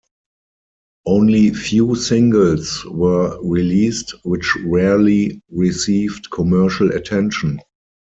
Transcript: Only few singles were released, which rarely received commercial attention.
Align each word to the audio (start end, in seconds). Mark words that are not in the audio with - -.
Only 1.05 1.53
few 1.53 1.93
singles 1.93 2.83
were 2.85 3.39
released, 3.47 4.15
which 4.25 4.55
rarely 4.65 5.39
received 5.51 6.31
commercial 6.31 6.89
attention. 6.89 7.61